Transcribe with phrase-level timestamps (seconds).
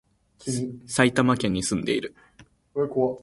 [0.87, 2.15] 埼玉県に、住んでいる